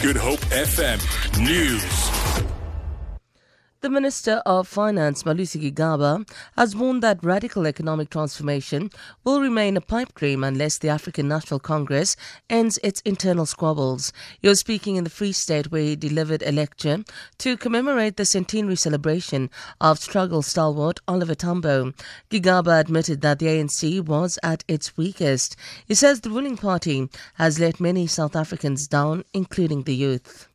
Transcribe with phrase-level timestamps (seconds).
[0.00, 0.98] Good Hope FM
[1.40, 2.11] News.
[3.82, 6.24] The Minister of Finance, Malusi Gigaba,
[6.56, 8.90] has warned that radical economic transformation
[9.24, 12.14] will remain a pipe dream unless the African National Congress
[12.48, 14.12] ends its internal squabbles.
[14.38, 17.02] He was speaking in the Free State where he delivered a lecture
[17.38, 19.50] to commemorate the centenary celebration
[19.80, 21.92] of struggle stalwart Oliver Tambo.
[22.30, 25.56] Gigaba admitted that the ANC was at its weakest.
[25.88, 30.46] He says the ruling party has let many South Africans down, including the youth.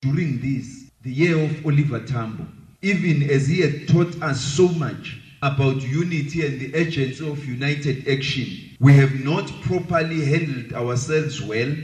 [0.00, 2.46] During this the year of Oliver Tambo,
[2.82, 8.06] even as he had taught us so much about unity and the urgency of united
[8.08, 11.74] action, we have not properly handled ourselves well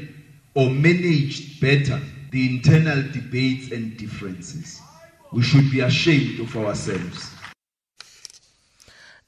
[0.55, 4.81] or managed better the internal debates and differences.
[5.33, 7.31] We should be ashamed of ourselves.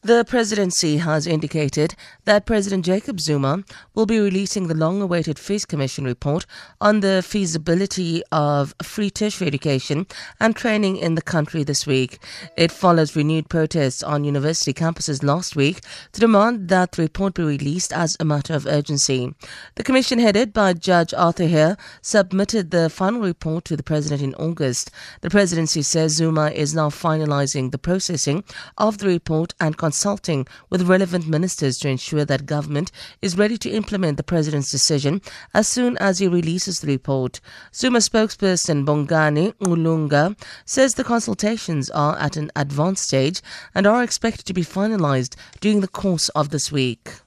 [0.03, 3.65] The presidency has indicated that President Jacob Zuma
[3.97, 6.47] will be releasing the long awaited Fees Commission report
[6.81, 10.07] on the feasibility of free tertiary education
[10.39, 12.21] and training in the country this week.
[12.57, 15.81] It follows renewed protests on university campuses last week
[16.13, 19.35] to demand that the report be released as a matter of urgency.
[19.75, 24.37] The commission, headed by Judge Arthur Heher, submitted the final report to the president in
[24.37, 24.93] August.
[25.23, 28.45] The presidency says Zuma is now finalizing the processing
[28.77, 33.71] of the report and consulting with relevant ministers to ensure that government is ready to
[33.71, 35.23] implement the president's decision
[35.55, 37.41] as soon as he releases the report.
[37.75, 40.37] Zuma spokesperson Bongani Ngqulunga
[40.67, 43.41] says the consultations are at an advanced stage
[43.75, 47.23] and are expected to be finalized during the course of this week.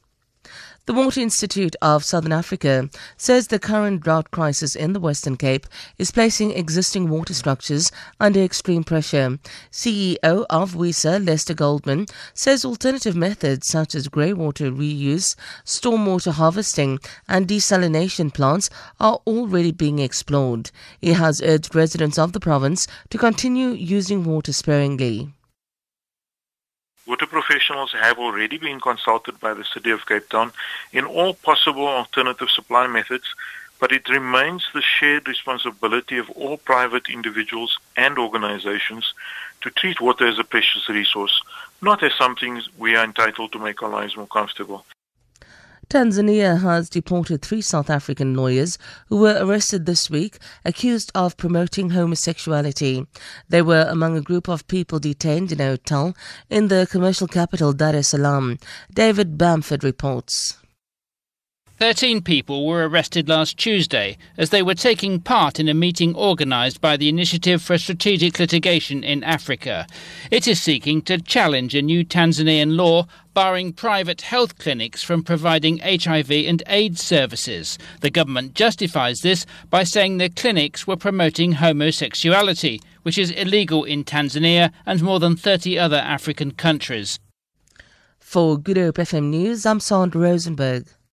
[0.87, 5.67] The Water Institute of Southern Africa says the current drought crisis in the Western Cape
[5.99, 9.37] is placing existing water structures under extreme pressure.
[9.71, 17.47] CEO of WISA, Lester Goldman, says alternative methods such as greywater reuse, stormwater harvesting, and
[17.47, 20.71] desalination plants are already being explored.
[20.99, 25.31] He has urged residents of the province to continue using water sparingly.
[27.51, 30.53] Professionals have already been consulted by the City of Cape Town
[30.93, 33.25] in all possible alternative supply methods,
[33.77, 39.13] but it remains the shared responsibility of all private individuals and organizations
[39.59, 41.41] to treat water as a precious resource,
[41.81, 44.85] not as something we are entitled to make our lives more comfortable.
[45.91, 48.77] Tanzania has deported three South African lawyers
[49.09, 53.05] who were arrested this week accused of promoting homosexuality.
[53.49, 56.15] They were among a group of people detained in a hotel
[56.49, 58.57] in the commercial capital Dar es Salaam.
[58.93, 60.60] David Bamford reports.
[61.81, 66.79] Thirteen people were arrested last Tuesday as they were taking part in a meeting organised
[66.79, 69.87] by the Initiative for Strategic Litigation in Africa.
[70.29, 75.79] It is seeking to challenge a new Tanzanian law barring private health clinics from providing
[75.79, 77.79] HIV and AIDS services.
[78.01, 84.03] The government justifies this by saying the clinics were promoting homosexuality, which is illegal in
[84.03, 87.19] Tanzania and more than 30 other African countries.
[88.19, 90.85] For Good Hope FM News, I'm Sandra Rosenberg.